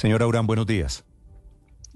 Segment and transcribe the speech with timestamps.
[0.00, 1.04] Señora Urán, buenos días.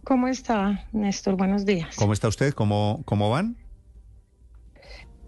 [0.04, 1.38] ¿Cómo está, Néstor?
[1.38, 1.96] Buenos días.
[1.96, 2.52] ¿Cómo está usted?
[2.52, 3.56] ¿Cómo, cómo van?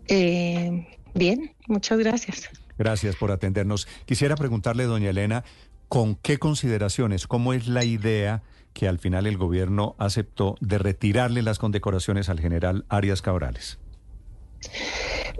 [0.09, 2.51] Eh, bien, muchas gracias.
[2.77, 3.89] Gracias por atendernos.
[4.05, 5.43] Quisiera preguntarle, doña Elena,
[5.89, 8.43] ¿con qué consideraciones, cómo es la idea
[8.75, 13.79] que al final el gobierno aceptó de retirarle las condecoraciones al general Arias Cabrales?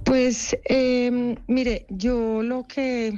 [0.07, 3.13] Pues, eh, mire, yo lo que,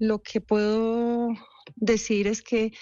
[0.00, 1.28] lo que puedo
[1.76, 2.72] decir es que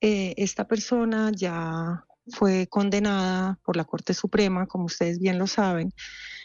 [0.00, 5.92] eh, esta persona ya fue condenada por la Corte Suprema, como ustedes bien lo saben.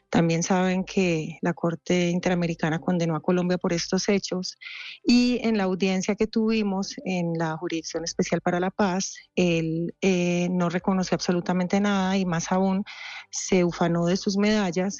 [0.10, 4.58] También saben que la Corte Interamericana condenó a Colombia por estos hechos
[5.04, 10.50] y en la audiencia que tuvimos en la Jurisdicción Especial para la Paz, él eh,
[10.52, 12.84] no reconoció absolutamente nada y más aún
[13.32, 15.00] se ufanó de sus medallas.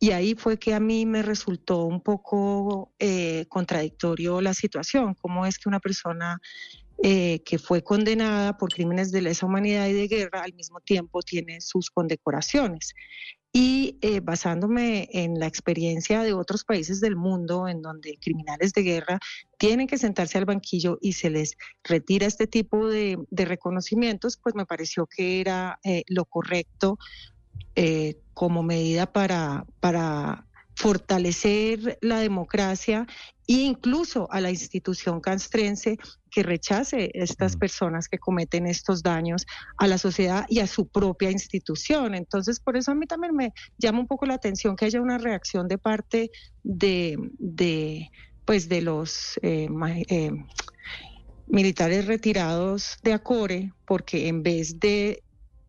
[0.00, 5.44] Y ahí fue que a mí me resultó un poco eh, contradictorio la situación, cómo
[5.44, 6.40] es que una persona
[7.06, 11.20] eh, que fue condenada por crímenes de lesa humanidad y de guerra, al mismo tiempo
[11.20, 12.94] tiene sus condecoraciones.
[13.52, 18.84] Y eh, basándome en la experiencia de otros países del mundo, en donde criminales de
[18.84, 19.18] guerra
[19.58, 24.64] tienen que sentarse al banquillo y se les retira este tipo de, reconocimientos, pues me
[24.64, 26.96] pareció que era eh, lo correcto
[28.32, 30.43] como medida para, para
[30.76, 33.06] fortalecer la democracia
[33.46, 35.98] e incluso a la institución castrense
[36.30, 41.30] que rechace estas personas que cometen estos daños a la sociedad y a su propia
[41.30, 42.14] institución.
[42.14, 45.18] Entonces, por eso a mí también me llama un poco la atención que haya una
[45.18, 46.30] reacción de parte
[46.62, 48.10] de, de
[48.44, 49.68] pues de los eh,
[50.08, 50.30] eh,
[51.46, 55.23] militares retirados de Acore, porque en vez de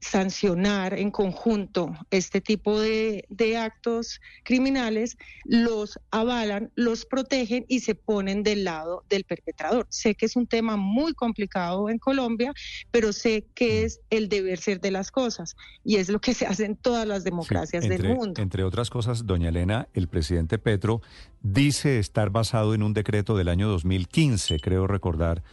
[0.09, 3.25] sancionar en conjunto este tipo de,
[3.58, 9.88] actos criminales, los avalan, los protegen y se ponen del lado del perpetrador.
[9.89, 12.53] Sé que es un tema muy complicado en Colombia,
[12.92, 16.45] pero sé que es el deber ser de las cosas y es lo que se
[16.45, 18.42] hace en todas las democracias del mundo.
[18.42, 21.02] Entre otras cosas, doña Elena, el presidente Petro
[21.42, 25.44] dice estar basado en un decreto del año 2015, creo recordar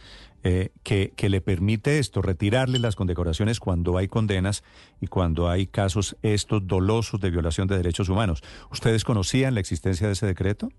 [0.43, 4.63] eh, que, que, le permite esto, retirarle las condecoraciones cuando hay condenas
[4.99, 8.43] y cuando hay casos estos dolosos de violación de derechos humanos.
[8.71, 10.69] ¿Ustedes conocían la existencia de ese decreto?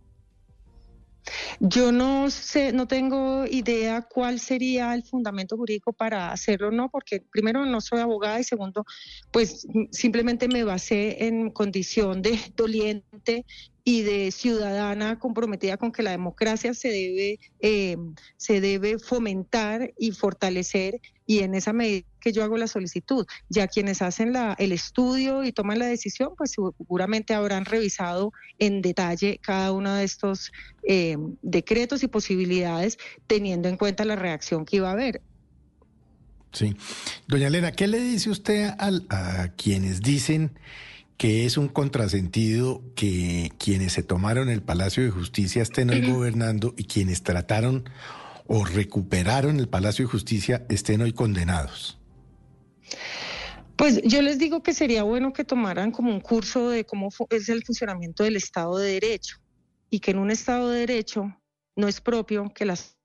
[1.61, 7.21] Yo no sé, no tengo idea cuál sería el fundamento jurídico para hacerlo, no, porque
[7.21, 8.85] primero no soy abogada y segundo,
[9.31, 13.47] pues simplemente me basé en condición de doliente
[13.85, 17.97] y de ciudadana comprometida con que la democracia se debe, eh,
[18.37, 23.27] se debe fomentar y fortalecer y en esa medida que yo hago la solicitud.
[23.49, 28.83] Ya quienes hacen la, el estudio y toman la decisión, pues seguramente habrán revisado en
[28.83, 30.51] detalle cada uno de estos
[30.83, 35.21] eh, decretos y posibilidades teniendo en cuenta la reacción que iba a haber.
[36.53, 36.77] Sí.
[37.29, 40.53] Doña Elena, ¿qué le dice usted a quienes dicen
[41.17, 46.75] que es un contrasentido que quienes se tomaron el Palacio de Justicia estén hoy gobernando
[46.77, 47.89] y quienes trataron
[48.47, 51.99] o recuperaron el Palacio de Justicia estén hoy condenados?
[53.77, 57.49] Pues yo les digo que sería bueno que tomaran como un curso de cómo es
[57.49, 59.39] el funcionamiento del Estado de Derecho
[59.91, 61.37] y que en un Estado de Derecho
[61.77, 62.97] no es propio que las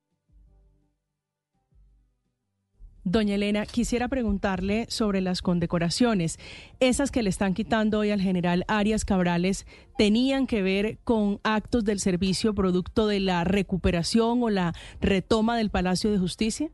[3.09, 6.37] Doña Elena, quisiera preguntarle sobre las condecoraciones.
[6.79, 9.65] Esas que le están quitando hoy al general Arias Cabrales,
[9.97, 15.71] ¿tenían que ver con actos del servicio producto de la recuperación o la retoma del
[15.71, 16.69] Palacio de Justicia?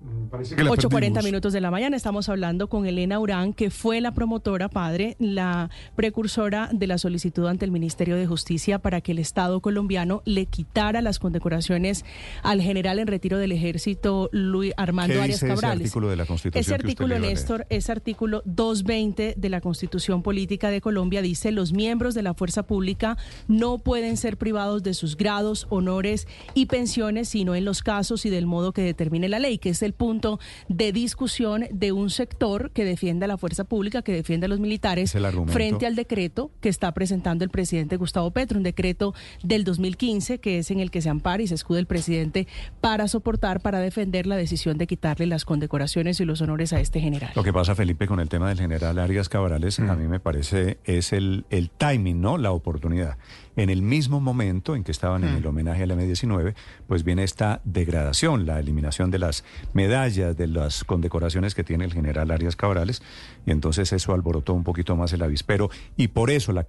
[0.00, 5.16] 8.40 minutos de la mañana estamos hablando con Elena Urán, que fue la promotora padre,
[5.18, 10.22] la precursora de la solicitud ante el Ministerio de Justicia para que el Estado colombiano
[10.24, 12.06] le quitara las condecoraciones
[12.42, 15.88] al general en retiro del ejército Luis Armando Arias Cabrales.
[15.88, 16.60] Ese artículo de la Constitución.
[16.60, 22.14] Ese artículo, Néstor, ese artículo 220 de la Constitución Política de Colombia dice los miembros
[22.14, 23.18] de la fuerza pública
[23.48, 28.30] no pueden ser privados de sus grados, honores y pensiones, sino en los casos y
[28.30, 30.38] del modo que determine la ley, que es el punto
[30.68, 34.60] de discusión de un sector que defiende a la fuerza pública, que defiende a los
[34.60, 35.16] militares,
[35.48, 40.58] frente al decreto que está presentando el presidente Gustavo Petro, un decreto del 2015 que
[40.58, 42.46] es en el que se ampara y se escuda el presidente
[42.80, 47.00] para soportar, para defender la decisión de quitarle las condecoraciones y los honores a este
[47.00, 47.32] general.
[47.34, 50.78] Lo que pasa, Felipe, con el tema del general Arias Cabrales, a mí me parece
[50.84, 52.38] es el, el timing, ¿no?
[52.38, 53.16] La oportunidad
[53.56, 55.48] en el mismo momento en que estaban en el mm.
[55.48, 56.54] homenaje a la M19,
[56.86, 59.44] pues viene esta degradación, la eliminación de las
[59.80, 63.02] medallas, de las condecoraciones que tiene el general Arias Cabrales,
[63.46, 66.64] y entonces eso alborotó un poquito más el avispero, y por eso la,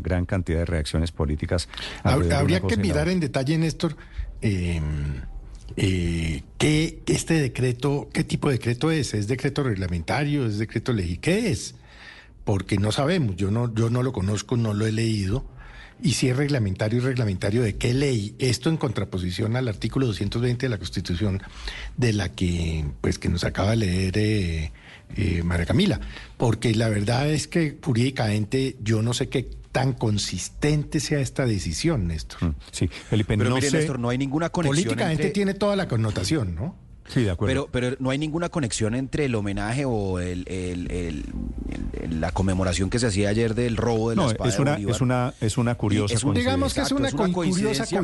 [0.00, 1.68] gran cantidad de reacciones políticas.
[2.02, 3.96] Habría que mirar en detalle, Néstor,
[4.40, 5.22] em,
[5.76, 9.14] Eh, ¿qué, este decreto, qué tipo de decreto es?
[9.14, 10.44] ¿Es decreto reglamentario?
[10.44, 11.18] ¿Es decreto ley?
[11.18, 11.76] ¿Qué es?
[12.44, 15.44] Porque no sabemos, yo no, yo no lo conozco, no lo he leído.
[16.02, 20.66] Y si es reglamentario y reglamentario de qué ley, esto en contraposición al artículo 220
[20.66, 21.42] de la Constitución,
[21.96, 24.72] de la que, pues, que nos acaba de leer eh,
[25.16, 26.00] eh, María Camila.
[26.36, 32.06] Porque la verdad es que jurídicamente yo no sé qué tan consistente sea esta decisión,
[32.08, 32.42] Néstor.
[32.42, 33.76] Mm, sí, Felipe, Pero no mire, sé...
[33.78, 36.74] Néstor, no hay ninguna conexión Políticamente entre- tiene toda la connotación, ¿no?
[37.08, 37.66] Sí, de acuerdo.
[37.70, 41.24] Pero, pero no hay ninguna conexión entre el homenaje o el- el-
[42.08, 44.72] la conmemoración que se hacía ayer del robo de la no, espada es de una,
[44.72, 44.94] Bolívar.
[44.94, 46.50] es una, es una curiosa es un- coincidencia.
[46.52, 48.00] digamos que es una curiosa Porque como coincidencia.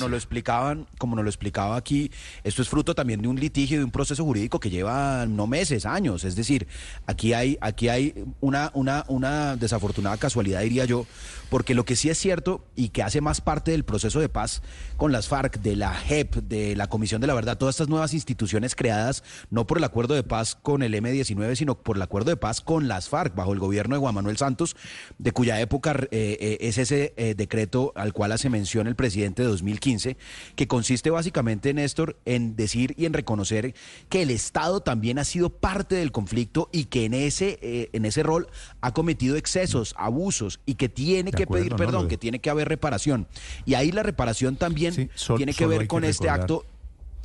[0.00, 2.10] nos lo explicaban, como nos lo explicaba aquí,
[2.42, 5.86] esto es fruto también de un litigio, de un proceso jurídico que lleva no meses,
[5.86, 6.24] años.
[6.24, 6.66] Es decir,
[7.06, 11.06] aquí hay, aquí hay una, una, una desafortunada casualidad, diría yo,
[11.50, 14.62] porque lo que sí es cierto y que hace más parte del proceso de paz
[14.96, 18.14] con las FARC, de la JEP, de la Comisión de la Verdad, todas estas nuevas
[18.14, 22.30] instituciones creadas no por el acuerdo de paz con el M-19, sino por el acuerdo
[22.30, 24.76] de paz con las FARC, bajo el gobierno de Juan Manuel Santos,
[25.18, 29.42] de cuya época eh, eh, es ese eh, decreto al cual hace mención el presidente
[29.42, 30.16] de 2015,
[30.56, 33.74] que consiste básicamente, Néstor, en decir y en reconocer
[34.08, 38.04] que el Estado también ha sido parte del conflicto y que en ese, eh, en
[38.04, 38.48] ese rol
[38.80, 42.38] ha cometido excesos, abusos y que tiene De que acuerdo, pedir no, perdón, que tiene
[42.38, 43.26] que haber reparación.
[43.64, 46.64] Y ahí la reparación también Sí, sol- tiene que ver con este acto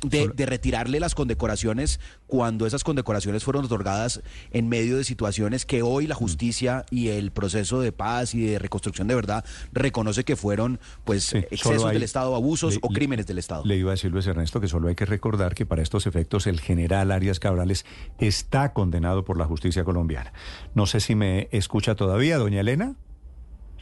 [0.02, 5.82] de, de retirarle las condecoraciones cuando esas condecoraciones fueron otorgadas en medio de situaciones que
[5.82, 10.36] hoy la justicia y el proceso de paz y de reconstrucción de verdad reconoce que
[10.36, 13.64] fueron pues Sí, excesos hay- del Estado, abusos le- o crímenes del Estado.
[13.64, 16.46] Le iba a decir Luis Ernesto que solo hay que recordar que para estos efectos
[16.46, 17.84] el general Arias Cabrales
[18.18, 20.32] está condenado por la justicia colombiana.
[20.74, 22.94] No sé si me escucha todavía, doña Elena.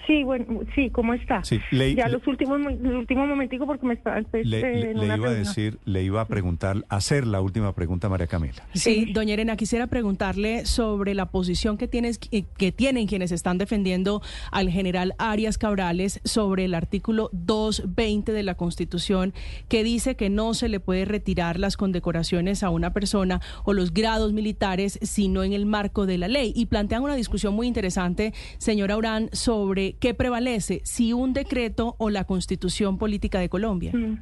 [0.09, 1.45] Sí, bueno, sí, ¿cómo está?
[1.45, 4.91] Sí, le- ya los últimos, los últimos momentico porque me estaba pues, Le, eh, le-
[4.93, 8.11] en le una iba a decir, le iba a preguntar, hacer la última pregunta a
[8.11, 8.67] María Camila.
[8.75, 13.59] Sí, doña Elena, quisiera preguntarle sobre la posición que, tienes, eh, que tienen quienes están
[13.59, 19.35] defendiendo al general Arias Cabrales sobre el artículo 220 de la Constitución
[19.69, 23.93] que dice que no se le puede retirar las condecoraciones a una persona o los
[23.93, 26.55] grados militares sino en el marco de la ley.
[26.57, 32.11] Y plantean una discusión muy interesante, señora Urán, sobre qué prevalece, si un decreto o
[32.11, 33.93] la Constitución Política de Colombia.
[33.95, 34.19] Mm.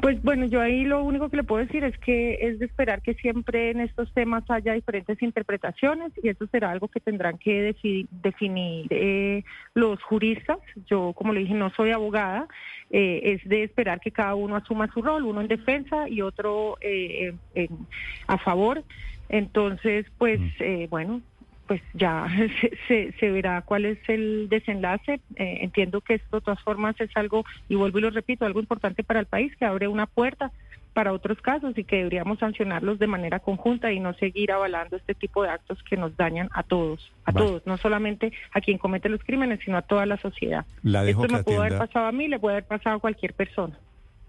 [0.00, 3.00] Pues bueno, yo ahí lo único que le puedo decir es que es de esperar
[3.00, 7.74] que siempre en estos temas haya diferentes interpretaciones y eso será algo que tendrán que
[8.10, 9.44] definir eh,
[9.74, 10.58] los juristas.
[10.86, 12.48] Yo, como le dije, no soy abogada,
[12.90, 16.76] eh, es de esperar que cada uno asuma su rol, uno en defensa y otro
[16.80, 17.86] eh, en- en-
[18.26, 18.82] a favor.
[19.28, 21.22] Entonces, pues eh, bueno,
[21.66, 22.26] pues ya
[22.60, 25.20] se, se, se verá cuál es el desenlace.
[25.36, 28.60] Eh, entiendo que esto de todas formas es algo, y vuelvo y lo repito, algo
[28.60, 30.52] importante para el país, que abre una puerta
[30.94, 35.14] para otros casos y que deberíamos sancionarlos de manera conjunta y no seguir avalando este
[35.14, 37.46] tipo de actos que nos dañan a todos, a Vale.
[37.46, 40.64] todos, no solamente a quien comete los crímenes, sino a toda la sociedad.
[40.82, 43.76] La Esto me pudo haber pasado a mí, le puede haber pasado a cualquier persona.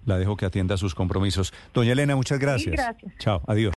[0.05, 1.53] La dejo que atienda sus compromisos.
[1.73, 2.75] Doña Elena, muchas gracias.
[2.75, 3.13] gracias.
[3.19, 3.73] Chao, adiós.